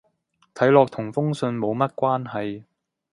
[0.55, 2.63] 睇落同封信冇乜關係